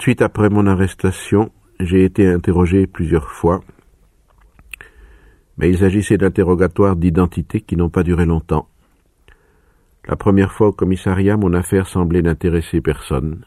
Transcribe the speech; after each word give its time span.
suite 0.00 0.22
après 0.22 0.48
mon 0.48 0.66
arrestation, 0.66 1.52
j'ai 1.78 2.04
été 2.04 2.26
interrogé 2.26 2.86
plusieurs 2.86 3.30
fois, 3.30 3.60
mais 5.58 5.68
il 5.68 5.78
s'agissait 5.78 6.16
d'interrogatoires 6.16 6.96
d'identité 6.96 7.60
qui 7.60 7.76
n'ont 7.76 7.90
pas 7.90 8.02
duré 8.02 8.24
longtemps. 8.24 8.68
La 10.08 10.16
première 10.16 10.52
fois 10.52 10.68
au 10.68 10.72
commissariat, 10.72 11.36
mon 11.36 11.52
affaire 11.52 11.86
semblait 11.86 12.22
n'intéresser 12.22 12.80
personne. 12.80 13.44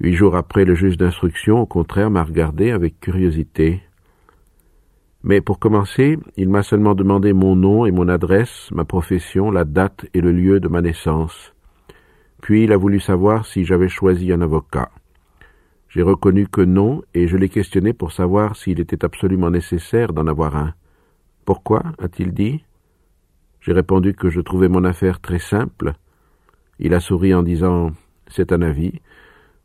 Huit 0.00 0.14
jours 0.14 0.34
après, 0.34 0.64
le 0.64 0.74
juge 0.74 0.96
d'instruction, 0.96 1.60
au 1.60 1.66
contraire, 1.66 2.10
m'a 2.10 2.24
regardé 2.24 2.70
avec 2.70 2.98
curiosité. 2.98 3.82
Mais 5.22 5.40
pour 5.40 5.58
commencer, 5.58 6.18
il 6.36 6.48
m'a 6.48 6.62
seulement 6.62 6.94
demandé 6.94 7.34
mon 7.34 7.54
nom 7.54 7.84
et 7.84 7.90
mon 7.90 8.08
adresse, 8.08 8.70
ma 8.70 8.84
profession, 8.84 9.50
la 9.50 9.64
date 9.64 10.06
et 10.14 10.20
le 10.20 10.32
lieu 10.32 10.60
de 10.60 10.68
ma 10.68 10.80
naissance. 10.80 11.52
Puis 12.40 12.64
il 12.64 12.72
a 12.72 12.76
voulu 12.76 12.98
savoir 12.98 13.44
si 13.44 13.64
j'avais 13.64 13.88
choisi 13.88 14.32
un 14.32 14.40
avocat. 14.40 14.90
J'ai 15.88 16.02
reconnu 16.02 16.46
que 16.46 16.60
non, 16.60 17.02
et 17.14 17.28
je 17.28 17.36
l'ai 17.36 17.48
questionné 17.48 17.92
pour 17.92 18.12
savoir 18.12 18.56
s'il 18.56 18.80
était 18.80 19.04
absolument 19.04 19.50
nécessaire 19.50 20.12
d'en 20.12 20.26
avoir 20.26 20.56
un. 20.56 20.74
Pourquoi 21.44 21.82
a-t-il 21.98 22.32
dit? 22.32 22.62
J'ai 23.60 23.72
répondu 23.72 24.14
que 24.14 24.28
je 24.28 24.40
trouvais 24.40 24.68
mon 24.68 24.84
affaire 24.84 25.20
très 25.20 25.38
simple. 25.38 25.94
Il 26.78 26.94
a 26.94 27.00
souri 27.00 27.34
en 27.34 27.42
disant 27.42 27.90
C'est 28.28 28.52
un 28.52 28.62
avis. 28.62 29.00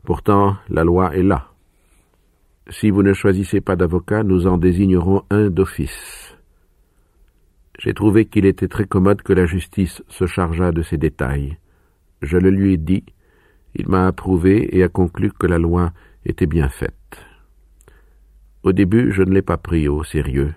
Pourtant, 0.02 0.56
la 0.68 0.82
loi 0.82 1.14
est 1.14 1.22
là. 1.22 1.50
Si 2.70 2.90
vous 2.90 3.02
ne 3.02 3.12
choisissez 3.12 3.60
pas 3.60 3.76
d'avocat, 3.76 4.22
nous 4.22 4.46
en 4.46 4.56
désignerons 4.56 5.22
un 5.30 5.50
d'office. 5.50 6.36
J'ai 7.78 7.92
trouvé 7.92 8.24
qu'il 8.24 8.46
était 8.46 8.68
très 8.68 8.86
commode 8.86 9.20
que 9.20 9.34
la 9.34 9.44
justice 9.44 10.02
se 10.08 10.26
chargeât 10.26 10.72
de 10.72 10.82
ces 10.82 10.96
détails. 10.96 11.58
Je 12.22 12.38
le 12.38 12.48
lui 12.48 12.74
ai 12.74 12.76
dit, 12.78 13.04
il 13.74 13.88
m'a 13.88 14.06
approuvé 14.06 14.76
et 14.76 14.82
a 14.82 14.88
conclu 14.88 15.30
que 15.32 15.46
la 15.46 15.58
loi 15.58 15.92
était 16.24 16.46
bien 16.46 16.68
faite. 16.68 16.94
Au 18.62 18.72
début, 18.72 19.12
je 19.12 19.22
ne 19.22 19.32
l'ai 19.32 19.42
pas 19.42 19.58
pris 19.58 19.88
au 19.88 20.04
sérieux. 20.04 20.54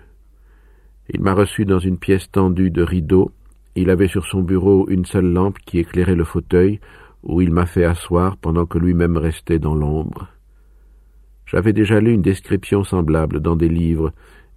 Il 1.10 1.20
m'a 1.22 1.34
reçu 1.34 1.64
dans 1.64 1.78
une 1.78 1.98
pièce 1.98 2.30
tendue 2.30 2.70
de 2.70 2.82
rideaux. 2.82 3.30
Il 3.74 3.90
avait 3.90 4.08
sur 4.08 4.26
son 4.26 4.42
bureau 4.42 4.88
une 4.88 5.04
seule 5.04 5.32
lampe 5.32 5.58
qui 5.64 5.78
éclairait 5.78 6.14
le 6.14 6.24
fauteuil 6.24 6.80
où 7.22 7.40
il 7.40 7.52
m'a 7.52 7.66
fait 7.66 7.84
asseoir 7.84 8.36
pendant 8.36 8.66
que 8.66 8.78
lui-même 8.78 9.16
restait 9.16 9.58
dans 9.58 9.74
l'ombre. 9.74 10.28
J'avais 11.46 11.72
déjà 11.72 12.00
lu 12.00 12.12
une 12.12 12.22
description 12.22 12.84
semblable 12.84 13.40
dans 13.40 13.56
des 13.56 13.68
livres, 13.68 14.12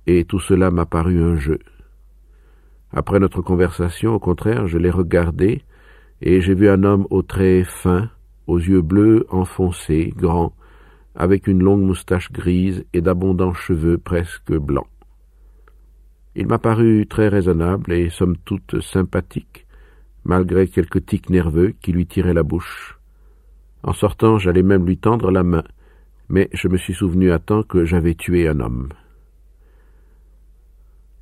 et 0.07 0.25
tout 0.25 0.39
cela 0.39 0.71
m'a 0.71 0.85
paru 0.85 1.21
un 1.21 1.35
jeu. 1.35 1.59
Après 2.91 3.19
notre 3.19 3.41
conversation, 3.41 4.13
au 4.13 4.19
contraire, 4.19 4.67
je 4.67 4.77
l'ai 4.77 4.89
regardé, 4.89 5.63
et 6.21 6.41
j'ai 6.41 6.53
vu 6.53 6.69
un 6.69 6.83
homme 6.83 7.07
aux 7.09 7.21
traits 7.21 7.65
fins, 7.65 8.09
aux 8.47 8.59
yeux 8.59 8.81
bleus 8.81 9.25
enfoncés, 9.29 10.13
grands, 10.15 10.53
avec 11.15 11.47
une 11.47 11.63
longue 11.63 11.81
moustache 11.81 12.31
grise 12.31 12.85
et 12.93 13.01
d'abondants 13.01 13.53
cheveux 13.53 13.97
presque 13.97 14.53
blancs. 14.53 14.87
Il 16.35 16.47
m'a 16.47 16.59
paru 16.59 17.07
très 17.09 17.27
raisonnable 17.27 17.91
et 17.91 18.09
somme 18.09 18.37
toute 18.37 18.79
sympathique, 18.79 19.67
malgré 20.23 20.67
quelques 20.67 21.05
tics 21.05 21.29
nerveux 21.29 21.73
qui 21.81 21.91
lui 21.91 22.05
tiraient 22.05 22.33
la 22.33 22.43
bouche. 22.43 22.97
En 23.83 23.93
sortant, 23.93 24.37
j'allais 24.37 24.63
même 24.63 24.85
lui 24.85 24.97
tendre 24.97 25.31
la 25.31 25.43
main, 25.43 25.63
mais 26.29 26.49
je 26.53 26.67
me 26.67 26.77
suis 26.77 26.93
souvenu 26.93 27.31
à 27.31 27.39
temps 27.39 27.63
que 27.63 27.83
j'avais 27.83 28.15
tué 28.15 28.47
un 28.47 28.59
homme. 28.61 28.89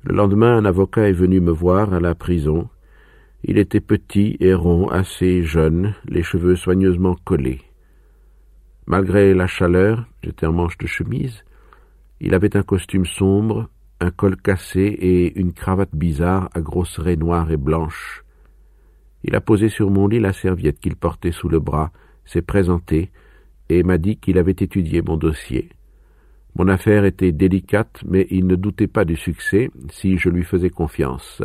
Le 0.04 0.14
lendemain, 0.14 0.56
un 0.56 0.64
avocat 0.64 1.08
est 1.08 1.12
venu 1.12 1.40
me 1.40 1.50
voir 1.50 1.92
à 1.92 2.00
la 2.00 2.14
prison. 2.14 2.68
Il 3.42 3.58
était 3.58 3.80
petit 3.80 4.36
et 4.40 4.54
rond, 4.54 4.88
assez 4.88 5.42
jeune, 5.42 5.94
les 6.06 6.22
cheveux 6.22 6.56
soigneusement 6.56 7.16
collés. 7.24 7.60
Malgré 8.86 9.34
la 9.34 9.46
chaleur, 9.46 10.06
j'étais 10.22 10.46
en 10.46 10.52
manche 10.52 10.78
de 10.78 10.86
chemise, 10.86 11.44
il 12.20 12.34
avait 12.34 12.56
un 12.56 12.62
costume 12.62 13.06
sombre, 13.06 13.68
un 14.00 14.10
col 14.10 14.36
cassé 14.36 14.80
et 14.80 15.38
une 15.38 15.52
cravate 15.52 15.94
bizarre 15.94 16.50
à 16.54 16.60
grosses 16.60 16.98
raies 16.98 17.16
noires 17.16 17.50
et 17.50 17.56
blanches. 17.56 18.24
Il 19.22 19.34
a 19.34 19.40
posé 19.40 19.68
sur 19.68 19.90
mon 19.90 20.08
lit 20.08 20.20
la 20.20 20.32
serviette 20.32 20.80
qu'il 20.80 20.96
portait 20.96 21.32
sous 21.32 21.48
le 21.48 21.60
bras, 21.60 21.92
s'est 22.24 22.42
présenté, 22.42 23.10
et 23.68 23.82
m'a 23.82 23.98
dit 23.98 24.16
qu'il 24.16 24.38
avait 24.38 24.52
étudié 24.52 25.02
mon 25.02 25.16
dossier. 25.16 25.70
Mon 26.56 26.68
affaire 26.68 27.04
était 27.04 27.32
délicate, 27.32 28.02
mais 28.06 28.26
il 28.30 28.46
ne 28.46 28.56
doutait 28.56 28.88
pas 28.88 29.04
du 29.04 29.16
succès 29.16 29.70
si 29.90 30.18
je 30.18 30.28
lui 30.28 30.42
faisais 30.42 30.70
confiance. 30.70 31.42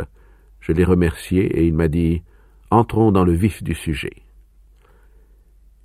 Je 0.59 0.71
l'ai 0.71 0.83
remercié 0.83 1.45
et 1.59 1.67
il 1.67 1.73
m'a 1.73 1.87
dit 1.87 2.23
Entrons 2.71 3.11
dans 3.11 3.23
le 3.23 3.33
vif 3.33 3.63
du 3.63 3.75
sujet. 3.75 4.23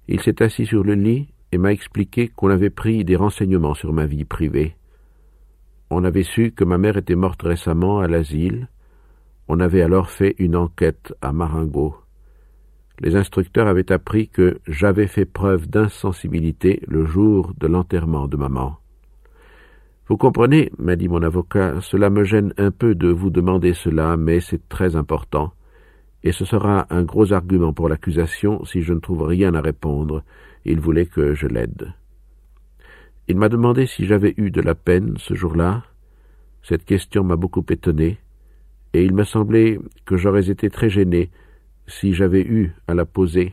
Il 0.08 0.20
s'est 0.20 0.42
assis 0.42 0.64
sur 0.64 0.82
le 0.82 0.94
lit 0.94 1.28
et 1.52 1.58
m'a 1.58 1.72
expliqué 1.72 2.28
qu'on 2.28 2.50
avait 2.50 2.70
pris 2.70 3.04
des 3.04 3.16
renseignements 3.16 3.74
sur 3.74 3.92
ma 3.92 4.06
vie 4.06 4.24
privée. 4.24 4.76
On 5.90 6.04
avait 6.04 6.22
su 6.22 6.52
que 6.52 6.64
ma 6.64 6.78
mère 6.78 6.96
était 6.96 7.16
morte 7.16 7.42
récemment 7.42 8.00
à 8.00 8.08
l'asile. 8.08 8.68
On 9.48 9.60
avait 9.60 9.82
alors 9.82 10.10
fait 10.10 10.36
une 10.38 10.56
enquête 10.56 11.12
à 11.20 11.32
Marengo 11.32 11.96
les 13.00 13.16
instructeurs 13.16 13.66
avaient 13.66 13.90
appris 13.90 14.28
que 14.28 14.60
j'avais 14.68 15.06
fait 15.06 15.24
preuve 15.24 15.68
d'insensibilité 15.68 16.82
le 16.86 17.06
jour 17.06 17.52
de 17.58 17.66
l'enterrement 17.66 18.28
de 18.28 18.36
maman. 18.36 18.76
Vous 20.06 20.16
comprenez, 20.16 20.70
m'a 20.78 20.96
dit 20.96 21.08
mon 21.08 21.22
avocat, 21.22 21.80
cela 21.80 22.10
me 22.10 22.24
gêne 22.24 22.52
un 22.58 22.70
peu 22.70 22.94
de 22.94 23.08
vous 23.08 23.30
demander 23.30 23.72
cela, 23.72 24.16
mais 24.16 24.40
c'est 24.40 24.68
très 24.68 24.96
important, 24.96 25.52
et 26.24 26.32
ce 26.32 26.44
sera 26.44 26.86
un 26.90 27.02
gros 27.02 27.32
argument 27.32 27.72
pour 27.72 27.88
l'accusation 27.88 28.64
si 28.64 28.82
je 28.82 28.92
ne 28.92 29.00
trouve 29.00 29.22
rien 29.22 29.54
à 29.54 29.60
répondre. 29.60 30.22
Il 30.64 30.80
voulait 30.80 31.06
que 31.06 31.34
je 31.34 31.46
l'aide. 31.46 31.92
Il 33.28 33.36
m'a 33.36 33.48
demandé 33.48 33.86
si 33.86 34.06
j'avais 34.06 34.34
eu 34.36 34.50
de 34.50 34.60
la 34.60 34.74
peine 34.74 35.16
ce 35.18 35.34
jour-là. 35.34 35.84
Cette 36.62 36.84
question 36.84 37.24
m'a 37.24 37.36
beaucoup 37.36 37.64
étonné, 37.70 38.18
et 38.92 39.04
il 39.04 39.14
m'a 39.14 39.24
semblé 39.24 39.78
que 40.04 40.16
j'aurais 40.16 40.50
été 40.50 40.68
très 40.68 40.90
gêné 40.90 41.30
si 41.86 42.12
j'avais 42.12 42.42
eu 42.42 42.72
à 42.86 42.94
la 42.94 43.04
poser. 43.04 43.52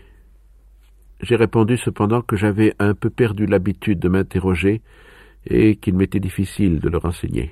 J'ai 1.22 1.36
répondu 1.36 1.78
cependant 1.78 2.22
que 2.22 2.36
j'avais 2.36 2.76
un 2.80 2.94
peu 2.94 3.10
perdu 3.10 3.46
l'habitude 3.46 4.00
de 4.00 4.10
m'interroger 4.10 4.82
et 5.46 5.76
qu'il 5.76 5.96
m'était 5.96 6.20
difficile 6.20 6.80
de 6.80 6.90
le 6.90 6.98
renseigner. 6.98 7.52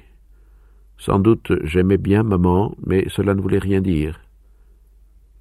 Sans 0.97 1.19
doute 1.19 1.51
j'aimais 1.63 1.97
bien 1.97 2.23
maman, 2.23 2.75
mais 2.85 3.05
cela 3.09 3.33
ne 3.33 3.41
voulait 3.41 3.59
rien 3.59 3.81
dire. 3.81 4.19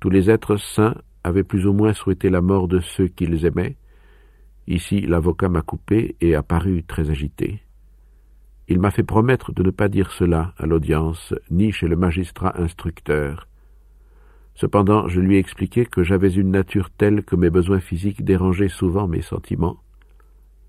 Tous 0.00 0.10
les 0.10 0.30
êtres 0.30 0.56
saints 0.56 0.96
avaient 1.22 1.44
plus 1.44 1.66
ou 1.66 1.72
moins 1.72 1.92
souhaité 1.92 2.28
la 2.30 2.40
mort 2.40 2.68
de 2.68 2.80
ceux 2.80 3.08
qu'ils 3.08 3.46
aimaient. 3.46 3.76
Ici 4.66 5.00
l'avocat 5.02 5.48
m'a 5.48 5.62
coupé 5.62 6.16
et 6.20 6.34
a 6.34 6.42
paru 6.42 6.84
très 6.84 7.10
agité. 7.10 7.60
Il 8.66 8.80
m'a 8.80 8.90
fait 8.90 9.02
promettre 9.02 9.52
de 9.52 9.62
ne 9.62 9.70
pas 9.70 9.88
dire 9.88 10.10
cela 10.10 10.54
à 10.56 10.66
l'audience, 10.66 11.34
ni 11.50 11.70
chez 11.70 11.86
le 11.86 11.96
magistrat 11.96 12.58
instructeur. 12.58 13.46
Cependant, 14.54 15.08
je 15.08 15.20
lui 15.20 15.36
ai 15.36 15.38
expliqué 15.38 15.84
que 15.84 16.02
j'avais 16.02 16.32
une 16.32 16.50
nature 16.50 16.90
telle 16.90 17.24
que 17.24 17.36
mes 17.36 17.50
besoins 17.50 17.80
physiques 17.80 18.24
dérangeaient 18.24 18.68
souvent 18.68 19.06
mes 19.06 19.20
sentiments. 19.20 19.78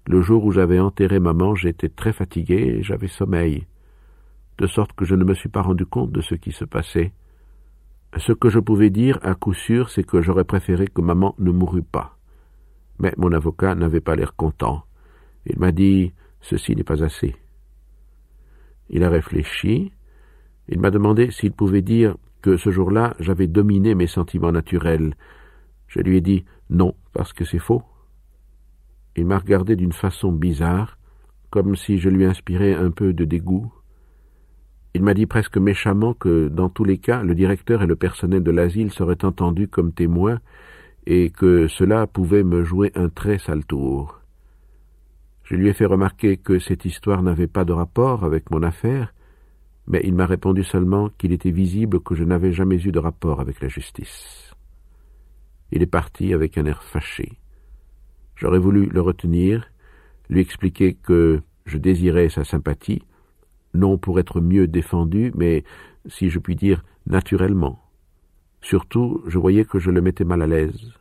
Le 0.07 0.21
jour 0.21 0.43
où 0.43 0.51
j'avais 0.51 0.79
enterré 0.79 1.19
maman, 1.19 1.55
j'étais 1.55 1.89
très 1.89 2.11
fatigué 2.11 2.55
et 2.55 2.83
j'avais 2.83 3.07
sommeil, 3.07 3.65
de 4.57 4.67
sorte 4.67 4.93
que 4.93 5.05
je 5.05 5.15
ne 5.15 5.23
me 5.23 5.33
suis 5.33 5.49
pas 5.49 5.61
rendu 5.61 5.85
compte 5.85 6.11
de 6.11 6.21
ce 6.21 6.35
qui 6.35 6.51
se 6.51 6.65
passait. 6.65 7.13
Ce 8.17 8.33
que 8.33 8.49
je 8.49 8.59
pouvais 8.59 8.89
dire 8.89 9.19
à 9.21 9.35
coup 9.35 9.53
sûr, 9.53 9.89
c'est 9.89 10.05
que 10.05 10.21
j'aurais 10.21 10.43
préféré 10.43 10.87
que 10.87 11.01
maman 11.01 11.35
ne 11.39 11.51
mourût 11.51 11.83
pas. 11.83 12.17
Mais 12.99 13.13
mon 13.17 13.31
avocat 13.31 13.75
n'avait 13.75 14.01
pas 14.01 14.15
l'air 14.15 14.35
content. 14.35 14.83
Il 15.45 15.59
m'a 15.59 15.71
dit 15.71 16.13
Ceci 16.41 16.75
n'est 16.75 16.83
pas 16.83 17.03
assez. 17.03 17.35
Il 18.89 19.03
a 19.03 19.09
réfléchi. 19.09 19.91
Il 20.69 20.79
m'a 20.79 20.91
demandé 20.91 21.31
s'il 21.31 21.51
pouvait 21.51 21.81
dire 21.81 22.15
que 22.41 22.57
ce 22.57 22.69
jour-là 22.69 23.15
j'avais 23.19 23.47
dominé 23.47 23.95
mes 23.95 24.07
sentiments 24.07 24.51
naturels. 24.51 25.15
Je 25.87 25.99
lui 25.99 26.17
ai 26.17 26.21
dit 26.21 26.45
non, 26.69 26.95
parce 27.13 27.33
que 27.33 27.45
c'est 27.45 27.59
faux. 27.59 27.83
Il 29.15 29.25
m'a 29.25 29.37
regardé 29.37 29.75
d'une 29.75 29.93
façon 29.93 30.31
bizarre, 30.31 30.97
comme 31.49 31.75
si 31.75 31.99
je 31.99 32.09
lui 32.09 32.25
inspirais 32.25 32.73
un 32.73 32.91
peu 32.91 33.13
de 33.13 33.25
dégoût. 33.25 33.71
Il 34.93 35.03
m'a 35.03 35.13
dit 35.13 35.25
presque 35.25 35.57
méchamment 35.57 36.13
que, 36.13 36.47
dans 36.47 36.69
tous 36.69 36.83
les 36.83 36.97
cas, 36.97 37.23
le 37.23 37.35
directeur 37.35 37.81
et 37.81 37.87
le 37.87 37.95
personnel 37.95 38.43
de 38.43 38.51
l'asile 38.51 38.91
seraient 38.91 39.25
entendus 39.25 39.67
comme 39.67 39.93
témoins, 39.93 40.39
et 41.05 41.29
que 41.29 41.67
cela 41.67 42.07
pouvait 42.07 42.43
me 42.43 42.63
jouer 42.63 42.91
un 42.95 43.09
très 43.09 43.37
sale 43.37 43.65
tour. 43.65 44.21
Je 45.43 45.55
lui 45.55 45.69
ai 45.69 45.73
fait 45.73 45.85
remarquer 45.85 46.37
que 46.37 46.57
cette 46.57 46.85
histoire 46.85 47.21
n'avait 47.21 47.47
pas 47.47 47.65
de 47.65 47.73
rapport 47.73 48.23
avec 48.23 48.49
mon 48.49 48.63
affaire, 48.63 49.13
mais 49.87 50.01
il 50.03 50.15
m'a 50.15 50.25
répondu 50.25 50.63
seulement 50.63 51.09
qu'il 51.09 51.31
était 51.31 51.51
visible 51.51 51.99
que 51.99 52.15
je 52.15 52.23
n'avais 52.23 52.51
jamais 52.51 52.81
eu 52.81 52.91
de 52.91 52.99
rapport 52.99 53.39
avec 53.39 53.61
la 53.61 53.67
justice. 53.67 54.55
Il 55.71 55.83
est 55.83 55.87
parti 55.87 56.33
avec 56.33 56.57
un 56.57 56.65
air 56.65 56.81
fâché. 56.81 57.37
J'aurais 58.35 58.59
voulu 58.59 58.87
le 58.87 59.01
retenir, 59.01 59.69
lui 60.29 60.41
expliquer 60.41 60.95
que 60.95 61.41
je 61.65 61.77
désirais 61.77 62.29
sa 62.29 62.43
sympathie, 62.43 63.03
non 63.75 63.97
pour 63.97 64.19
être 64.19 64.41
mieux 64.41 64.67
défendu, 64.67 65.31
mais, 65.35 65.63
si 66.07 66.29
je 66.29 66.39
puis 66.39 66.55
dire, 66.55 66.83
naturellement. 67.05 67.84
Surtout, 68.65 69.21
je 69.27 69.37
voyais 69.37 69.63
que 69.63 69.77
je 69.77 69.91
le 69.91 70.01
mettais 70.01 70.23
mal 70.23 70.41
à 70.41 70.47
l'aise. 70.47 70.91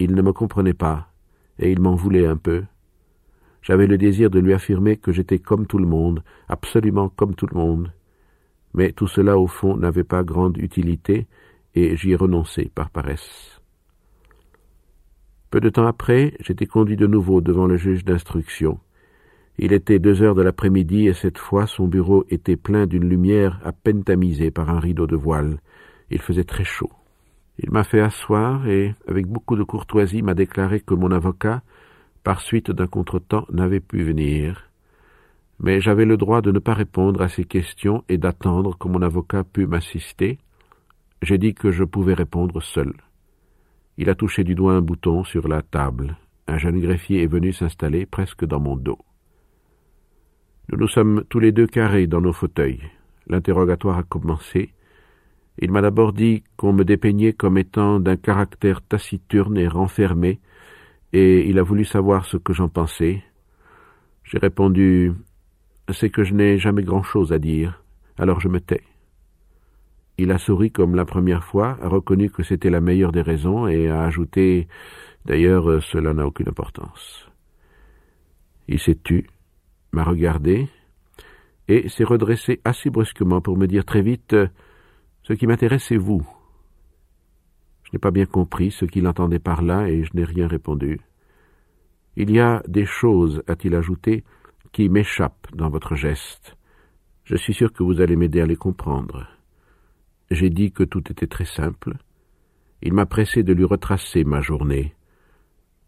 Il 0.00 0.12
ne 0.16 0.22
me 0.22 0.32
comprenait 0.32 0.74
pas, 0.74 1.06
et 1.60 1.70
il 1.70 1.80
m'en 1.80 1.94
voulait 1.94 2.26
un 2.26 2.36
peu. 2.36 2.64
J'avais 3.62 3.86
le 3.86 3.96
désir 3.96 4.28
de 4.28 4.40
lui 4.40 4.52
affirmer 4.52 4.96
que 4.96 5.12
j'étais 5.12 5.38
comme 5.38 5.68
tout 5.68 5.78
le 5.78 5.86
monde, 5.86 6.24
absolument 6.48 7.10
comme 7.10 7.36
tout 7.36 7.46
le 7.46 7.56
monde. 7.56 7.92
Mais 8.74 8.90
tout 8.90 9.06
cela, 9.06 9.38
au 9.38 9.46
fond, 9.46 9.76
n'avait 9.76 10.02
pas 10.02 10.24
grande 10.24 10.58
utilité, 10.58 11.28
et 11.76 11.96
j'y 11.96 12.10
ai 12.10 12.16
renoncé 12.16 12.72
par 12.74 12.90
paresse. 12.90 13.60
Peu 15.50 15.60
de 15.60 15.68
temps 15.68 15.86
après, 15.86 16.34
j'étais 16.40 16.66
conduit 16.66 16.96
de 16.96 17.06
nouveau 17.06 17.40
devant 17.40 17.68
le 17.68 17.76
juge 17.76 18.04
d'instruction. 18.04 18.80
Il 19.58 19.72
était 19.72 20.00
deux 20.00 20.22
heures 20.22 20.34
de 20.34 20.42
l'après-midi, 20.42 21.06
et 21.06 21.14
cette 21.14 21.38
fois 21.38 21.68
son 21.68 21.86
bureau 21.86 22.24
était 22.30 22.56
plein 22.56 22.88
d'une 22.88 23.08
lumière 23.08 23.60
à 23.62 23.70
peine 23.70 24.02
tamisée 24.02 24.50
par 24.50 24.70
un 24.70 24.80
rideau 24.80 25.06
de 25.06 25.14
voile. 25.14 25.60
Il 26.14 26.22
faisait 26.22 26.44
très 26.44 26.62
chaud. 26.62 26.92
Il 27.58 27.72
m'a 27.72 27.82
fait 27.82 28.00
asseoir 28.00 28.68
et, 28.68 28.94
avec 29.08 29.26
beaucoup 29.26 29.56
de 29.56 29.64
courtoisie, 29.64 30.22
m'a 30.22 30.34
déclaré 30.34 30.78
que 30.78 30.94
mon 30.94 31.10
avocat, 31.10 31.62
par 32.22 32.40
suite 32.40 32.70
d'un 32.70 32.86
contretemps, 32.86 33.46
n'avait 33.50 33.80
pu 33.80 34.04
venir. 34.04 34.70
Mais 35.58 35.80
j'avais 35.80 36.04
le 36.04 36.16
droit 36.16 36.40
de 36.40 36.52
ne 36.52 36.60
pas 36.60 36.74
répondre 36.74 37.20
à 37.20 37.28
ses 37.28 37.44
questions 37.44 38.04
et 38.08 38.16
d'attendre 38.16 38.78
que 38.78 38.86
mon 38.86 39.02
avocat 39.02 39.42
pût 39.42 39.66
m'assister. 39.66 40.38
J'ai 41.20 41.36
dit 41.36 41.52
que 41.52 41.72
je 41.72 41.82
pouvais 41.82 42.14
répondre 42.14 42.62
seul. 42.62 42.92
Il 43.98 44.08
a 44.08 44.14
touché 44.14 44.44
du 44.44 44.54
doigt 44.54 44.74
un 44.74 44.82
bouton 44.82 45.24
sur 45.24 45.48
la 45.48 45.62
table. 45.62 46.16
Un 46.46 46.58
jeune 46.58 46.80
greffier 46.80 47.24
est 47.24 47.32
venu 47.32 47.52
s'installer 47.52 48.06
presque 48.06 48.44
dans 48.44 48.60
mon 48.60 48.76
dos. 48.76 48.98
Nous 50.68 50.78
nous 50.78 50.88
sommes 50.88 51.24
tous 51.28 51.40
les 51.40 51.50
deux 51.50 51.66
carrés 51.66 52.06
dans 52.06 52.20
nos 52.20 52.32
fauteuils. 52.32 52.82
L'interrogatoire 53.26 53.98
a 53.98 54.04
commencé. 54.04 54.74
Il 55.58 55.70
m'a 55.70 55.80
d'abord 55.80 56.12
dit 56.12 56.42
qu'on 56.56 56.72
me 56.72 56.84
dépeignait 56.84 57.32
comme 57.32 57.58
étant 57.58 58.00
d'un 58.00 58.16
caractère 58.16 58.82
taciturne 58.82 59.56
et 59.56 59.68
renfermé, 59.68 60.40
et 61.12 61.48
il 61.48 61.58
a 61.58 61.62
voulu 61.62 61.84
savoir 61.84 62.24
ce 62.24 62.36
que 62.36 62.52
j'en 62.52 62.68
pensais. 62.68 63.22
J'ai 64.24 64.38
répondu 64.38 65.12
C'est 65.92 66.10
que 66.10 66.24
je 66.24 66.34
n'ai 66.34 66.58
jamais 66.58 66.82
grand-chose 66.82 67.32
à 67.32 67.38
dire, 67.38 67.82
alors 68.18 68.40
je 68.40 68.48
me 68.48 68.60
tais. 68.60 68.82
Il 70.16 70.30
a 70.30 70.38
souri 70.38 70.70
comme 70.70 70.94
la 70.94 71.04
première 71.04 71.44
fois, 71.44 71.76
a 71.82 71.88
reconnu 71.88 72.30
que 72.30 72.42
c'était 72.42 72.70
la 72.70 72.80
meilleure 72.80 73.12
des 73.12 73.22
raisons, 73.22 73.66
et 73.66 73.88
a 73.88 74.02
ajouté 74.02 74.68
D'ailleurs, 75.24 75.82
cela 75.82 76.12
n'a 76.12 76.26
aucune 76.26 76.48
importance. 76.48 77.28
Il 78.68 78.78
s'est 78.78 78.98
tu, 79.02 79.26
m'a 79.92 80.04
regardé, 80.04 80.68
et 81.68 81.88
s'est 81.88 82.04
redressé 82.04 82.60
assez 82.64 82.90
brusquement 82.90 83.40
pour 83.40 83.56
me 83.56 83.66
dire 83.66 83.84
très 83.84 84.02
vite 84.02 84.36
ce 85.24 85.32
qui 85.32 85.46
m'intéresse, 85.46 85.84
c'est 85.88 85.96
vous. 85.96 86.26
Je 87.84 87.90
n'ai 87.92 87.98
pas 87.98 88.10
bien 88.10 88.26
compris 88.26 88.70
ce 88.70 88.84
qu'il 88.84 89.08
entendait 89.08 89.38
par 89.38 89.62
là 89.62 89.88
et 89.88 90.04
je 90.04 90.10
n'ai 90.14 90.24
rien 90.24 90.46
répondu. 90.46 91.00
Il 92.16 92.30
y 92.30 92.40
a 92.40 92.62
des 92.68 92.84
choses, 92.84 93.42
a-t-il 93.48 93.74
ajouté, 93.74 94.22
qui 94.72 94.88
m'échappent 94.88 95.48
dans 95.54 95.70
votre 95.70 95.94
geste. 95.94 96.56
Je 97.24 97.36
suis 97.36 97.54
sûr 97.54 97.72
que 97.72 97.82
vous 97.82 98.00
allez 98.00 98.16
m'aider 98.16 98.40
à 98.40 98.46
les 98.46 98.56
comprendre. 98.56 99.26
J'ai 100.30 100.50
dit 100.50 100.72
que 100.72 100.84
tout 100.84 101.10
était 101.10 101.26
très 101.26 101.44
simple. 101.44 101.94
Il 102.82 102.92
m'a 102.92 103.06
pressé 103.06 103.42
de 103.42 103.52
lui 103.52 103.64
retracer 103.64 104.24
ma 104.24 104.42
journée. 104.42 104.94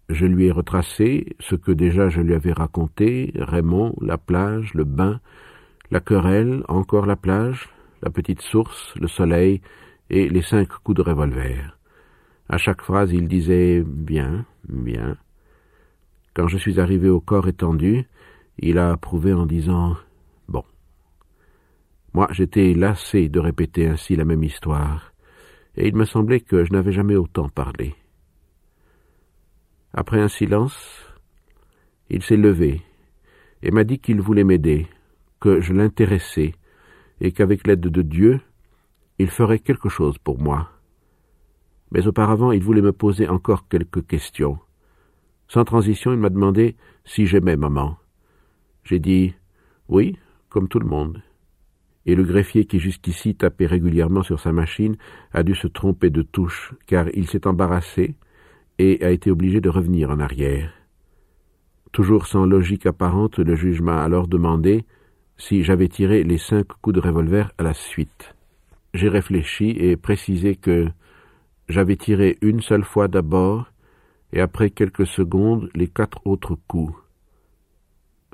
Je 0.08 0.24
lui 0.24 0.46
ai 0.46 0.50
retracé 0.50 1.36
ce 1.40 1.56
que 1.56 1.72
déjà 1.72 2.08
je 2.08 2.20
lui 2.20 2.32
avais 2.32 2.52
raconté, 2.52 3.32
Raymond, 3.34 3.94
la 4.00 4.16
plage, 4.16 4.72
le 4.72 4.84
bain, 4.84 5.20
la 5.90 6.00
querelle, 6.00 6.62
encore 6.68 7.06
la 7.06 7.16
plage, 7.16 7.68
la 8.02 8.10
petite 8.10 8.42
source, 8.42 8.94
le 8.96 9.08
soleil 9.08 9.60
et 10.10 10.28
les 10.28 10.42
cinq 10.42 10.68
coups 10.82 10.96
de 10.96 11.02
revolver. 11.02 11.78
À 12.48 12.58
chaque 12.58 12.82
phrase, 12.82 13.12
il 13.12 13.28
disait 13.28 13.82
bien, 13.84 14.46
bien. 14.68 15.16
Quand 16.34 16.48
je 16.48 16.58
suis 16.58 16.78
arrivé 16.78 17.08
au 17.08 17.20
corps 17.20 17.48
étendu, 17.48 18.04
il 18.58 18.78
a 18.78 18.92
approuvé 18.92 19.32
en 19.32 19.46
disant 19.46 19.96
bon. 20.48 20.64
Moi, 22.14 22.28
j'étais 22.30 22.72
lassé 22.74 23.28
de 23.28 23.40
répéter 23.40 23.86
ainsi 23.88 24.16
la 24.16 24.24
même 24.24 24.44
histoire, 24.44 25.12
et 25.76 25.88
il 25.88 25.96
me 25.96 26.04
semblait 26.04 26.40
que 26.40 26.64
je 26.64 26.72
n'avais 26.72 26.92
jamais 26.92 27.16
autant 27.16 27.48
parlé. 27.48 27.94
Après 29.92 30.20
un 30.20 30.28
silence, 30.28 30.76
il 32.10 32.22
s'est 32.22 32.36
levé 32.36 32.82
et 33.62 33.70
m'a 33.70 33.84
dit 33.84 33.98
qu'il 33.98 34.20
voulait 34.20 34.44
m'aider, 34.44 34.86
que 35.40 35.60
je 35.60 35.72
l'intéressais 35.72 36.52
et 37.20 37.32
qu'avec 37.32 37.66
l'aide 37.66 37.80
de 37.80 38.02
Dieu, 38.02 38.40
il 39.18 39.28
ferait 39.28 39.58
quelque 39.58 39.88
chose 39.88 40.18
pour 40.18 40.38
moi. 40.38 40.70
Mais 41.90 42.06
auparavant, 42.06 42.52
il 42.52 42.62
voulait 42.62 42.82
me 42.82 42.92
poser 42.92 43.28
encore 43.28 43.68
quelques 43.68 44.06
questions. 44.06 44.58
Sans 45.48 45.64
transition, 45.64 46.12
il 46.12 46.18
m'a 46.18 46.28
demandé 46.28 46.76
si 47.04 47.26
j'aimais 47.26 47.56
maman. 47.56 47.96
J'ai 48.84 48.98
dit 48.98 49.34
oui, 49.88 50.16
comme 50.48 50.68
tout 50.68 50.80
le 50.80 50.86
monde. 50.86 51.22
Et 52.04 52.14
le 52.14 52.24
greffier 52.24 52.66
qui 52.66 52.78
jusqu'ici 52.78 53.34
tapait 53.34 53.66
régulièrement 53.66 54.22
sur 54.22 54.40
sa 54.40 54.52
machine 54.52 54.96
a 55.32 55.42
dû 55.42 55.54
se 55.54 55.66
tromper 55.66 56.10
de 56.10 56.22
touche, 56.22 56.74
car 56.86 57.08
il 57.14 57.28
s'est 57.28 57.46
embarrassé 57.46 58.14
et 58.78 59.04
a 59.04 59.10
été 59.10 59.30
obligé 59.30 59.60
de 59.60 59.68
revenir 59.68 60.10
en 60.10 60.20
arrière. 60.20 60.72
Toujours 61.92 62.26
sans 62.26 62.46
logique 62.46 62.86
apparente, 62.86 63.38
le 63.38 63.54
juge 63.54 63.80
m'a 63.80 64.02
alors 64.02 64.28
demandé 64.28 64.84
si 65.38 65.62
j'avais 65.62 65.88
tiré 65.88 66.22
les 66.22 66.38
cinq 66.38 66.66
coups 66.80 66.94
de 66.94 67.00
revolver 67.00 67.50
à 67.58 67.62
la 67.62 67.74
suite. 67.74 68.34
J'ai 68.94 69.08
réfléchi 69.08 69.70
et 69.70 69.96
précisé 69.96 70.56
que 70.56 70.88
j'avais 71.68 71.96
tiré 71.96 72.38
une 72.40 72.62
seule 72.62 72.84
fois 72.84 73.08
d'abord 73.08 73.70
et 74.32 74.40
après 74.40 74.70
quelques 74.70 75.06
secondes 75.06 75.70
les 75.74 75.88
quatre 75.88 76.20
autres 76.26 76.56
coups. 76.66 76.94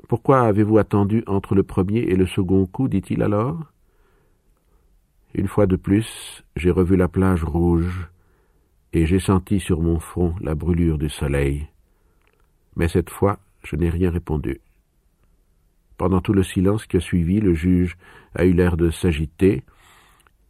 Pourquoi 0.07 0.41
avez-vous 0.41 0.77
attendu 0.77 1.23
entre 1.27 1.55
le 1.55 1.63
premier 1.63 1.99
et 1.99 2.15
le 2.15 2.25
second 2.25 2.65
coup 2.65 2.87
dit-il 2.87 3.23
alors? 3.23 3.59
Une 5.33 5.47
fois 5.47 5.65
de 5.65 5.75
plus, 5.75 6.43
j'ai 6.55 6.69
revu 6.69 6.95
la 6.95 7.07
plage 7.07 7.43
rouge 7.43 8.07
et 8.91 9.05
j'ai 9.05 9.19
senti 9.19 9.59
sur 9.59 9.81
mon 9.81 9.99
front 9.99 10.35
la 10.39 10.53
brûlure 10.53 10.99
du 10.99 11.09
soleil. 11.09 11.67
Mais 12.75 12.87
cette 12.87 13.09
fois, 13.09 13.39
je 13.63 13.75
n'ai 13.75 13.89
rien 13.89 14.11
répondu. 14.11 14.61
Pendant 15.97 16.21
tout 16.21 16.33
le 16.33 16.43
silence 16.43 16.85
qui 16.85 16.97
a 16.97 17.01
suivi, 17.01 17.39
le 17.39 17.53
juge 17.53 17.97
a 18.35 18.45
eu 18.45 18.53
l'air 18.53 18.77
de 18.77 18.89
s'agiter. 18.89 19.63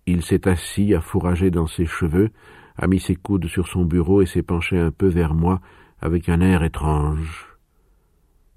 Il 0.05 0.23
s'est 0.23 0.47
assis, 0.47 0.93
a 0.93 1.01
fourragé 1.01 1.51
dans 1.51 1.67
ses 1.67 1.85
cheveux, 1.85 2.31
a 2.77 2.87
mis 2.87 2.99
ses 2.99 3.15
coudes 3.15 3.47
sur 3.47 3.67
son 3.67 3.85
bureau 3.85 4.21
et 4.21 4.25
s'est 4.25 4.43
penché 4.43 4.77
un 4.79 4.91
peu 4.91 5.07
vers 5.07 5.33
moi 5.33 5.61
avec 6.01 6.29
un 6.29 6.41
air 6.41 6.63
étrange. 6.63 7.47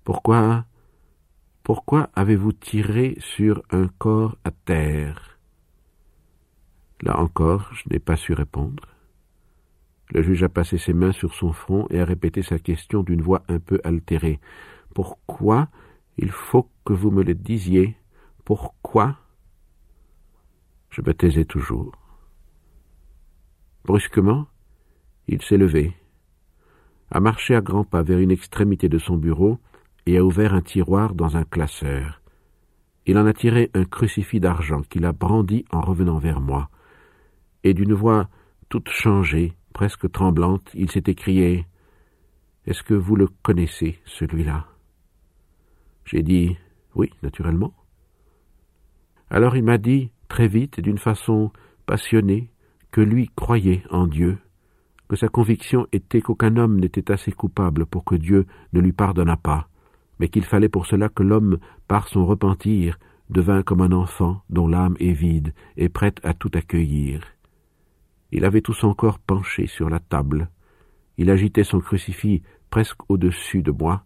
Pourquoi 0.04 0.64
pourquoi 1.66 2.10
avez-vous 2.14 2.52
tiré 2.52 3.16
sur 3.18 3.60
un 3.72 3.88
corps 3.88 4.38
à 4.44 4.52
terre? 4.52 5.36
Là 7.02 7.18
encore, 7.18 7.68
je 7.74 7.82
n'ai 7.90 7.98
pas 7.98 8.14
su 8.14 8.34
répondre. 8.34 8.84
Le 10.12 10.22
juge 10.22 10.44
a 10.44 10.48
passé 10.48 10.78
ses 10.78 10.92
mains 10.92 11.10
sur 11.10 11.34
son 11.34 11.52
front 11.52 11.88
et 11.90 11.98
a 11.98 12.04
répété 12.04 12.42
sa 12.42 12.60
question 12.60 13.02
d'une 13.02 13.20
voix 13.20 13.42
un 13.48 13.58
peu 13.58 13.80
altérée. 13.82 14.38
Pourquoi 14.94 15.68
il 16.18 16.30
faut 16.30 16.70
que 16.84 16.92
vous 16.92 17.10
me 17.10 17.22
le 17.22 17.34
disiez. 17.34 17.96
Pourquoi? 18.44 19.16
Je 20.90 21.02
me 21.02 21.12
taisais 21.12 21.44
toujours. 21.44 21.92
Brusquement, 23.84 24.46
il 25.28 25.42
s'est 25.42 25.56
levé, 25.56 25.94
a 27.10 27.20
marché 27.20 27.54
à 27.54 27.60
grands 27.60 27.84
pas 27.84 28.02
vers 28.02 28.18
une 28.18 28.30
extrémité 28.30 28.88
de 28.88 28.98
son 28.98 29.16
bureau 29.16 29.58
et 30.06 30.18
a 30.18 30.24
ouvert 30.24 30.54
un 30.54 30.62
tiroir 30.62 31.14
dans 31.14 31.36
un 31.36 31.44
classeur. 31.44 32.20
Il 33.06 33.18
en 33.18 33.26
a 33.26 33.32
tiré 33.32 33.70
un 33.74 33.84
crucifix 33.84 34.40
d'argent 34.40 34.82
qu'il 34.82 35.04
a 35.04 35.12
brandi 35.12 35.64
en 35.70 35.80
revenant 35.80 36.18
vers 36.18 36.40
moi, 36.40 36.68
et 37.62 37.74
d'une 37.74 37.94
voix 37.94 38.28
toute 38.68 38.88
changée, 38.88 39.52
presque 39.72 40.10
tremblante, 40.10 40.70
il 40.74 40.90
s'est 40.90 41.04
écrié 41.06 41.66
Est-ce 42.66 42.82
que 42.82 42.94
vous 42.94 43.14
le 43.14 43.28
connaissez, 43.42 44.00
celui-là? 44.04 44.66
J'ai 46.06 46.22
dit 46.22 46.56
oui, 46.94 47.10
naturellement. 47.22 47.74
Alors 49.28 49.56
il 49.56 49.64
m'a 49.64 49.76
dit, 49.78 50.10
très 50.28 50.48
vite 50.48 50.80
d'une 50.80 50.98
façon 50.98 51.52
passionnée, 51.84 52.50
que 52.90 53.00
lui 53.02 53.30
croyait 53.36 53.82
en 53.90 54.06
Dieu, 54.06 54.38
que 55.08 55.16
sa 55.16 55.28
conviction 55.28 55.86
était 55.92 56.22
qu'aucun 56.22 56.56
homme 56.56 56.80
n'était 56.80 57.12
assez 57.12 57.32
coupable 57.32 57.84
pour 57.84 58.04
que 58.04 58.14
Dieu 58.14 58.46
ne 58.72 58.80
lui 58.80 58.92
pardonnât 58.92 59.36
pas, 59.36 59.68
mais 60.18 60.28
qu'il 60.28 60.44
fallait 60.44 60.70
pour 60.70 60.86
cela 60.86 61.08
que 61.08 61.22
l'homme, 61.22 61.58
par 61.86 62.08
son 62.08 62.24
repentir, 62.24 62.98
devint 63.28 63.62
comme 63.62 63.82
un 63.82 63.92
enfant 63.92 64.42
dont 64.48 64.68
l'âme 64.68 64.96
est 65.00 65.12
vide 65.12 65.52
et 65.76 65.88
prête 65.88 66.24
à 66.24 66.32
tout 66.32 66.50
accueillir. 66.54 67.20
Il 68.32 68.44
avait 68.44 68.62
tout 68.62 68.72
son 68.72 68.94
corps 68.94 69.18
penché 69.18 69.66
sur 69.66 69.90
la 69.90 70.00
table. 70.00 70.48
Il 71.18 71.30
agitait 71.30 71.64
son 71.64 71.80
crucifix 71.80 72.42
presque 72.70 72.98
au-dessus 73.08 73.62
de 73.62 73.70
moi. 73.70 74.04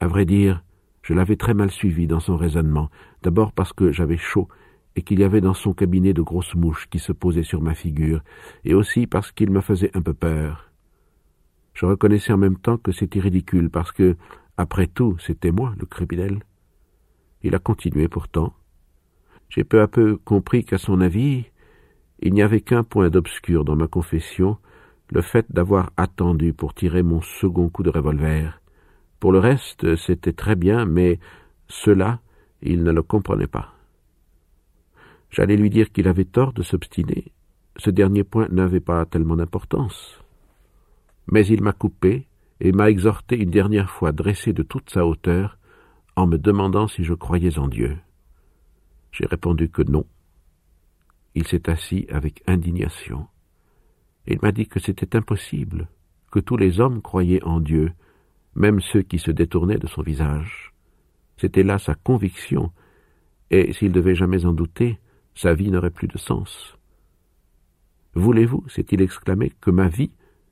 À 0.00 0.06
vrai 0.06 0.24
dire, 0.24 0.62
je 1.06 1.14
l'avais 1.14 1.36
très 1.36 1.54
mal 1.54 1.70
suivi 1.70 2.08
dans 2.08 2.18
son 2.18 2.36
raisonnement, 2.36 2.90
d'abord 3.22 3.52
parce 3.52 3.72
que 3.72 3.92
j'avais 3.92 4.16
chaud 4.16 4.48
et 4.96 5.02
qu'il 5.02 5.20
y 5.20 5.24
avait 5.24 5.40
dans 5.40 5.54
son 5.54 5.72
cabinet 5.72 6.12
de 6.12 6.20
grosses 6.20 6.56
mouches 6.56 6.88
qui 6.90 6.98
se 6.98 7.12
posaient 7.12 7.44
sur 7.44 7.62
ma 7.62 7.74
figure, 7.74 8.24
et 8.64 8.74
aussi 8.74 9.06
parce 9.06 9.30
qu'il 9.30 9.52
me 9.52 9.60
faisait 9.60 9.96
un 9.96 10.02
peu 10.02 10.14
peur. 10.14 10.72
Je 11.74 11.86
reconnaissais 11.86 12.32
en 12.32 12.38
même 12.38 12.58
temps 12.58 12.76
que 12.76 12.90
c'était 12.90 13.20
ridicule, 13.20 13.70
parce 13.70 13.92
que, 13.92 14.16
Après 14.56 14.88
tout, 14.88 15.16
c'était 15.18 15.52
moi 15.52 15.74
le 15.78 15.86
criminel. 15.86 16.42
Il 17.42 17.54
a 17.54 17.60
continué 17.60 18.08
pourtant. 18.08 18.54
J'ai 19.48 19.62
peu 19.62 19.82
à 19.82 19.86
peu 19.86 20.16
compris 20.16 20.64
qu'à 20.64 20.78
son 20.78 21.00
avis, 21.00 21.44
il 22.20 22.32
n'y 22.32 22.42
avait 22.42 22.62
qu'un 22.62 22.82
point 22.82 23.10
d'obscur 23.10 23.64
dans 23.64 23.76
ma 23.76 23.86
confession, 23.86 24.56
le 25.12 25.22
fait 25.22 25.46
d'avoir 25.50 25.92
attendu 25.96 26.52
pour 26.52 26.74
tirer 26.74 27.04
mon 27.04 27.20
second 27.20 27.68
coup 27.68 27.84
de 27.84 27.90
revolver. 27.90 28.60
Pour 29.20 29.32
le 29.32 29.38
reste, 29.38 29.96
c'était 29.96 30.32
très 30.32 30.56
bien, 30.56 30.84
mais 30.84 31.18
cela, 31.68 32.20
il 32.62 32.82
ne 32.82 32.92
le 32.92 33.02
comprenait 33.02 33.46
pas. 33.46 33.72
J'allais 35.30 35.56
lui 35.56 35.70
dire 35.70 35.90
qu'il 35.90 36.08
avait 36.08 36.24
tort 36.24 36.52
de 36.52 36.62
s'obstiner. 36.62 37.32
Ce 37.76 37.90
dernier 37.90 38.24
point 38.24 38.48
n'avait 38.50 38.80
pas 38.80 39.04
tellement 39.04 39.36
d'importance. 39.36 40.20
Mais 41.30 41.46
il 41.46 41.62
m'a 41.62 41.72
coupé 41.72 42.26
et 42.60 42.72
m'a 42.72 42.90
exhorté 42.90 43.36
une 43.36 43.50
dernière 43.50 43.90
fois 43.90 44.12
dressé 44.12 44.52
de 44.52 44.62
toute 44.62 44.90
sa 44.90 45.06
hauteur 45.06 45.58
en 46.14 46.26
me 46.26 46.38
demandant 46.38 46.88
si 46.88 47.04
je 47.04 47.14
croyais 47.14 47.58
en 47.58 47.68
Dieu. 47.68 47.98
J'ai 49.12 49.26
répondu 49.26 49.68
que 49.68 49.82
non. 49.82 50.06
Il 51.34 51.46
s'est 51.46 51.68
assis 51.68 52.06
avec 52.10 52.42
indignation. 52.46 53.26
Il 54.26 54.38
m'a 54.42 54.52
dit 54.52 54.66
que 54.66 54.80
c'était 54.80 55.16
impossible, 55.16 55.88
que 56.32 56.38
tous 56.38 56.56
les 56.56 56.80
hommes 56.80 57.02
croyaient 57.02 57.44
en 57.44 57.60
Dieu, 57.60 57.92
même 58.56 58.80
ceux 58.80 59.02
qui 59.02 59.18
se 59.18 59.30
détournaient 59.30 59.78
de 59.78 59.86
son 59.86 60.02
visage. 60.02 60.72
C'était 61.36 61.62
là 61.62 61.78
sa 61.78 61.94
conviction, 61.94 62.72
et 63.50 63.72
s'il 63.74 63.92
devait 63.92 64.14
jamais 64.14 64.46
en 64.46 64.52
douter, 64.52 64.98
sa 65.34 65.54
vie 65.54 65.70
n'aurait 65.70 65.90
plus 65.90 66.08
de 66.08 66.18
sens. 66.18 66.76
Voulez-vous, 68.14 68.64
s'est-il 68.68 69.02
exclamé, 69.02 69.52
que 69.60 69.70
ma 69.70 69.88
vie 69.88 70.10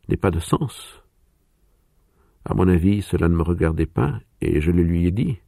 n'ait 0.08 0.18
pas 0.18 0.30
de 0.30 0.38
sens? 0.38 1.02
À 2.44 2.52
mon 2.54 2.68
avis, 2.68 3.00
cela 3.00 3.28
ne 3.28 3.34
me 3.34 3.42
regardait 3.42 3.86
pas, 3.86 4.20
et 4.42 4.60
je 4.60 4.70
le 4.70 4.82
lui 4.82 5.06
ai 5.06 5.10
dit. 5.10 5.38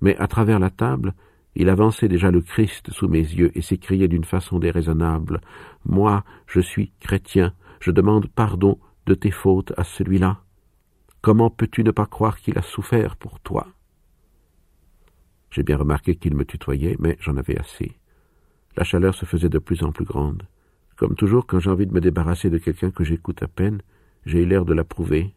Mais 0.00 0.16
à 0.16 0.26
travers 0.26 0.58
la 0.58 0.70
table, 0.70 1.14
il 1.54 1.68
avançait 1.68 2.08
déjà 2.08 2.32
le 2.32 2.40
Christ 2.40 2.90
sous 2.90 3.06
mes 3.06 3.20
yeux 3.20 3.52
et 3.54 3.62
s'écriait 3.62 4.08
d'une 4.08 4.24
façon 4.24 4.58
déraisonnable. 4.58 5.40
Moi, 5.84 6.24
je 6.48 6.60
suis 6.60 6.92
chrétien, 6.98 7.54
je 7.78 7.92
demande 7.92 8.26
pardon 8.26 8.78
de 9.06 9.14
tes 9.14 9.30
fautes 9.30 9.72
à 9.76 9.84
celui-là. 9.84 10.42
Comment 11.22 11.50
peux-tu 11.50 11.84
ne 11.84 11.90
pas 11.90 12.06
croire 12.06 12.38
qu'il 12.38 12.56
a 12.56 12.62
souffert 12.62 13.16
pour 13.16 13.40
toi? 13.40 13.68
J'ai 15.50 15.62
bien 15.62 15.76
remarqué 15.76 16.16
qu'il 16.16 16.34
me 16.34 16.46
tutoyait, 16.46 16.96
mais 16.98 17.18
j'en 17.20 17.36
avais 17.36 17.58
assez. 17.58 17.98
La 18.76 18.84
chaleur 18.84 19.14
se 19.14 19.26
faisait 19.26 19.50
de 19.50 19.58
plus 19.58 19.82
en 19.82 19.92
plus 19.92 20.06
grande. 20.06 20.44
Comme 20.96 21.16
toujours, 21.16 21.46
quand 21.46 21.60
j'ai 21.60 21.70
envie 21.70 21.86
de 21.86 21.92
me 21.92 22.00
débarrasser 22.00 22.48
de 22.48 22.58
quelqu'un 22.58 22.90
que 22.90 23.04
j'écoute 23.04 23.42
à 23.42 23.48
peine, 23.48 23.82
j'ai 24.24 24.46
l'air 24.46 24.64
de 24.64 24.72
l'approuver. 24.72 25.34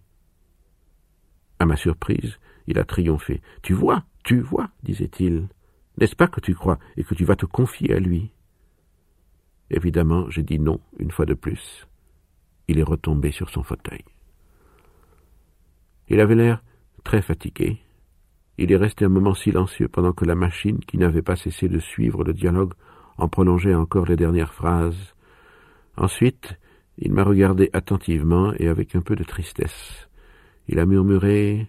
À 1.59 1.65
ma 1.65 1.75
surprise, 1.75 2.39
il 2.67 2.79
a 2.79 2.85
triomphé. 2.85 3.41
Tu 3.61 3.73
vois, 3.73 4.05
tu 4.23 4.39
vois, 4.39 4.69
disait-il. 4.83 5.49
N'est-ce 5.97 6.15
pas 6.15 6.27
que 6.27 6.39
tu 6.39 6.55
crois 6.55 6.79
et 6.95 7.03
que 7.03 7.15
tu 7.15 7.25
vas 7.25 7.35
te 7.35 7.45
confier 7.45 7.93
à 7.93 7.99
lui? 7.99 8.31
Évidemment, 9.69 10.29
j'ai 10.29 10.43
dit 10.43 10.59
non 10.59 10.79
une 10.97 11.11
fois 11.11 11.25
de 11.25 11.33
plus. 11.33 11.87
Il 12.69 12.79
est 12.79 12.83
retombé 12.83 13.31
sur 13.31 13.49
son 13.49 13.63
fauteuil. 13.63 14.03
Il 16.09 16.19
avait 16.19 16.35
l'air 16.35 16.63
très 17.03 17.21
fatigué. 17.21 17.79
Il 18.57 18.71
est 18.71 18.77
resté 18.77 19.05
un 19.05 19.09
moment 19.09 19.33
silencieux 19.33 19.87
pendant 19.87 20.13
que 20.13 20.25
la 20.25 20.35
machine, 20.35 20.79
qui 20.79 20.97
n'avait 20.97 21.21
pas 21.21 21.35
cessé 21.35 21.67
de 21.67 21.79
suivre 21.79 22.23
le 22.23 22.33
dialogue, 22.33 22.73
en 23.17 23.27
prolongeait 23.27 23.75
encore 23.75 24.05
les 24.05 24.15
dernières 24.15 24.53
phrases. 24.53 25.15
Ensuite, 25.97 26.57
il 26.97 27.11
m'a 27.11 27.23
regardé 27.23 27.69
attentivement 27.73 28.53
et 28.57 28.67
avec 28.67 28.95
un 28.95 29.01
peu 29.01 29.15
de 29.15 29.23
tristesse. 29.23 30.09
Il 30.67 30.79
a 30.79 30.85
murmuré 30.85 31.67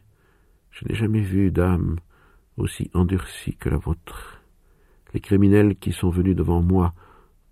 Je 0.70 0.86
n'ai 0.86 0.94
jamais 0.94 1.20
vu 1.20 1.50
d'âme 1.50 1.96
aussi 2.56 2.90
endurcie 2.94 3.56
que 3.56 3.68
la 3.68 3.78
vôtre. 3.78 4.42
Les 5.12 5.20
criminels 5.20 5.76
qui 5.76 5.92
sont 5.92 6.10
venus 6.10 6.36
devant 6.36 6.62
moi 6.62 6.92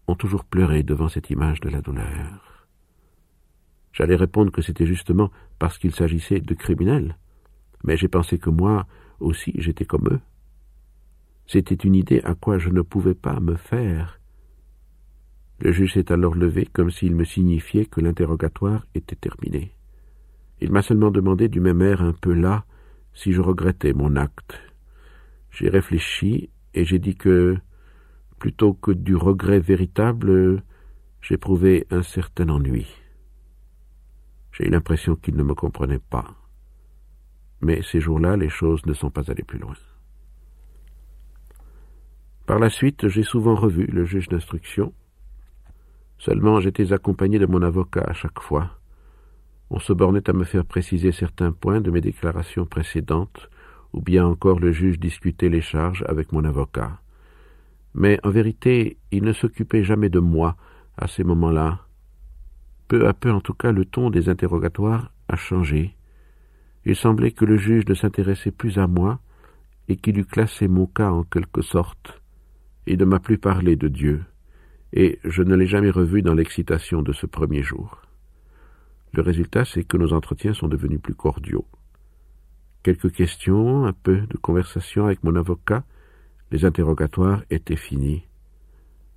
ont 0.07 0.15
toujours 0.15 0.45
pleuré 0.45 0.83
devant 0.83 1.09
cette 1.09 1.31
image 1.31 1.61
de 1.61 1.69
la 1.69 1.81
douleur. 1.81 2.52
J'allais 3.93 4.17
répondre 4.17 4.51
que 4.51 4.63
c'était 4.63 4.87
justement 4.87 5.31
parce 5.59 5.79
qu'il 5.79 5.95
s'agissait 5.95 6.41
de 6.41 6.55
criminels, 6.55 7.19
mais 7.85 7.97
j'ai 7.97 8.09
pensé 8.09 8.39
que 8.39 8.51
moi 8.51 8.87
aussi 9.21 9.53
j'étais 9.57 9.85
comme 9.85 10.09
eux. 10.11 10.21
C'était 11.47 11.75
une 11.75 11.95
idée 11.95 12.21
à 12.25 12.35
quoi 12.35 12.59
je 12.59 12.71
ne 12.71 12.83
pouvais 12.83 13.15
pas 13.15 13.41
me 13.41 13.57
faire. 13.57 14.21
Le 15.61 15.73
juge 15.73 15.95
s'est 15.95 16.11
alors 16.11 16.35
levé 16.35 16.67
comme 16.67 16.91
s'il 16.91 17.15
me 17.15 17.25
signifiait 17.25 17.87
que 17.87 18.01
l'interrogatoire 18.01 18.87
était 18.95 19.17
terminé. 19.17 19.75
Il 20.61 20.73
m'a 20.73 20.83
seulement 20.83 21.11
demandé 21.11 21.49
du 21.49 21.61
même 21.61 21.83
air 21.83 22.03
un 22.03 22.13
peu 22.13 22.33
là 22.33 22.65
si 23.15 23.33
je 23.33 23.41
regrettais 23.41 23.93
mon 23.93 24.17
acte 24.17 24.59
j'ai 25.53 25.69
réfléchi 25.69 26.51
et 26.75 26.85
j'ai 26.85 26.99
dit 26.99 27.15
que, 27.15 27.57
plutôt 28.39 28.73
que 28.73 28.91
du 28.91 29.15
regret 29.15 29.61
véritable, 29.61 30.63
j'éprouvais 31.21 31.87
un 31.91 32.03
certain 32.03 32.49
ennui. 32.49 32.87
J'ai 34.53 34.67
eu 34.67 34.71
l'impression 34.71 35.17
qu'il 35.17 35.37
ne 35.37 35.43
me 35.43 35.55
comprenait 35.55 35.99
pas. 35.99 36.27
Mais 37.61 37.81
ces 37.83 38.01
jours-là, 38.01 38.37
les 38.37 38.49
choses 38.49 38.85
ne 38.87 38.93
sont 38.93 39.11
pas 39.11 39.31
allées 39.31 39.45
plus 39.45 39.59
loin. 39.59 39.75
Par 42.47 42.59
la 42.59 42.71
suite, 42.71 43.09
j'ai 43.09 43.23
souvent 43.23 43.55
revu 43.55 43.87
le 43.87 44.05
juge 44.05 44.29
d'instruction. 44.29 44.93
Seulement, 46.19 46.61
j'étais 46.61 46.93
accompagné 46.93 47.39
de 47.39 47.47
mon 47.47 47.63
avocat 47.63 48.05
à 48.07 48.13
chaque 48.13 48.41
fois. 48.41 48.79
On 49.71 49.79
se 49.79 49.93
bornait 49.93 50.29
à 50.29 50.33
me 50.33 50.45
faire 50.45 50.65
préciser 50.65 51.13
certains 51.13 51.53
points 51.53 51.81
de 51.81 51.91
mes 51.91 52.01
déclarations 52.01 52.67
précédentes, 52.67 53.49
ou 53.93 54.01
bien 54.01 54.27
encore 54.27 54.61
le 54.61 54.73
juge 54.73 54.99
discutait 54.99 55.49
les 55.49 55.63
charges 55.63 56.05
avec 56.09 56.33
mon 56.33 56.45
avocat. 56.45 57.01
Mais 57.95 58.19
en 58.23 58.31
vérité, 58.31 58.99
il 59.11 59.23
ne 59.23 59.33
s'occupait 59.33 59.85
jamais 59.85 60.09
de 60.09 60.19
moi 60.19 60.57
à 60.97 61.09
ces 61.09 61.25
moments-là. 61.25 61.87
Peu 62.93 63.09
à 63.09 63.15
peu, 63.15 63.33
en 63.33 63.41
tout 63.41 63.55
cas, 63.55 63.73
le 63.73 63.87
ton 63.87 64.11
des 64.11 64.29
interrogatoires 64.29 65.15
a 65.27 65.35
changé. 65.35 65.97
Il 66.85 66.95
semblait 66.95 67.31
que 67.33 67.47
le 67.47 67.57
juge 67.57 67.87
ne 67.87 67.95
s'intéressait 67.95 68.51
plus 68.51 68.77
à 68.79 68.87
moi 68.87 69.19
et 69.89 69.97
qu'il 69.97 70.19
eût 70.19 70.27
classé 70.27 70.69
mon 70.69 70.85
cas 70.85 71.11
en 71.11 71.23
quelque 71.23 71.63
sorte. 71.63 72.21
Il 72.87 72.99
ne 72.99 73.07
m'a 73.07 73.19
plus 73.19 73.39
parlé 73.39 73.77
de 73.77 73.89
Dieu, 73.89 74.23
et 74.93 75.21
je 75.25 75.43
ne 75.43 75.55
l'ai 75.55 75.67
jamais 75.67 75.89
revu 75.89 76.21
dans 76.21 76.35
l'excitation 76.35 77.01
de 77.01 77.15
ce 77.15 77.25
premier 77.25 77.63
jour. 77.63 78.03
Le 79.15 79.23
résultat, 79.23 79.65
c'est 79.65 79.85
que 79.85 79.97
nos 79.97 80.13
entretiens 80.13 80.53
sont 80.53 80.69
devenus 80.69 81.01
plus 81.01 81.15
cordiaux. 81.15 81.65
Quelques 82.83 83.13
questions, 83.13 83.87
un 83.87 83.95
peu 83.95 84.21
de 84.29 84.37
conversation 84.37 85.07
avec 85.07 85.25
mon 85.25 85.37
avocat, 85.37 85.83
les 86.51 86.67
interrogatoires 86.67 87.43
étaient 87.49 87.75
finis. 87.75 88.27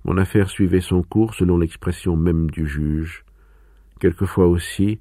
Mon 0.06 0.16
affaire 0.16 0.48
suivait 0.48 0.80
son 0.80 1.02
cours 1.02 1.34
selon 1.34 1.58
l'expression 1.58 2.16
même 2.16 2.50
du 2.50 2.66
juge. 2.66 3.26
Quelquefois 3.98 4.46
aussi, 4.46 5.00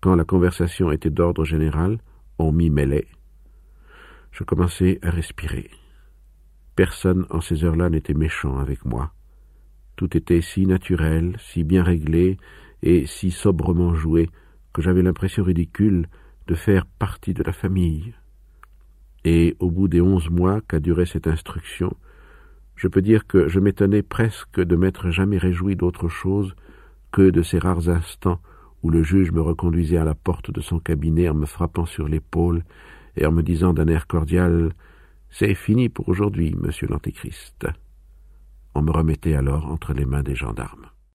quand 0.00 0.14
la 0.14 0.24
conversation 0.24 0.90
était 0.90 1.10
d'ordre 1.10 1.44
général, 1.44 1.98
on 2.38 2.52
m'y 2.52 2.70
mêlait. 2.70 3.08
Je 4.32 4.44
commençais 4.44 4.98
à 5.02 5.10
respirer. 5.10 5.70
Personne 6.74 7.26
en 7.30 7.40
ces 7.40 7.64
heures-là 7.64 7.90
n'était 7.90 8.14
méchant 8.14 8.58
avec 8.58 8.84
moi. 8.84 9.12
Tout 9.96 10.16
était 10.16 10.40
si 10.40 10.66
naturel, 10.66 11.36
si 11.38 11.64
bien 11.64 11.82
réglé 11.82 12.38
et 12.82 13.06
si 13.06 13.30
sobrement 13.30 13.94
joué 13.94 14.30
que 14.72 14.80
j'avais 14.80 15.02
l'impression 15.02 15.44
ridicule 15.44 16.08
de 16.46 16.54
faire 16.54 16.86
partie 16.86 17.34
de 17.34 17.42
la 17.42 17.52
famille. 17.52 18.14
Et 19.24 19.56
au 19.58 19.70
bout 19.70 19.88
des 19.88 20.00
onze 20.00 20.30
mois 20.30 20.62
qu'a 20.62 20.80
duré 20.80 21.04
cette 21.04 21.26
instruction, 21.26 21.94
je 22.76 22.88
peux 22.88 23.02
dire 23.02 23.26
que 23.26 23.48
je 23.48 23.60
m'étonnais 23.60 24.02
presque 24.02 24.58
de 24.58 24.76
m'être 24.76 25.10
jamais 25.10 25.36
réjoui 25.36 25.76
d'autre 25.76 26.08
chose 26.08 26.54
que 27.12 27.30
de 27.30 27.42
ces 27.42 27.58
rares 27.58 27.88
instants 27.88 28.40
où 28.82 28.90
le 28.90 29.02
juge 29.02 29.32
me 29.32 29.40
reconduisait 29.40 29.98
à 29.98 30.04
la 30.04 30.14
porte 30.14 30.50
de 30.50 30.60
son 30.60 30.78
cabinet 30.78 31.28
en 31.28 31.34
me 31.34 31.46
frappant 31.46 31.86
sur 31.86 32.08
l'épaule 32.08 32.64
et 33.16 33.26
en 33.26 33.32
me 33.32 33.42
disant 33.42 33.72
d'un 33.72 33.88
air 33.88 34.06
cordial 34.06 34.72
C'est 35.28 35.54
fini 35.54 35.88
pour 35.88 36.08
aujourd'hui, 36.08 36.54
monsieur 36.56 36.88
l'Antéchrist. 36.88 37.66
On 38.74 38.82
me 38.82 38.90
remettait 38.90 39.34
alors 39.34 39.66
entre 39.66 39.92
les 39.92 40.06
mains 40.06 40.22
des 40.22 40.34
gendarmes. 40.34 40.86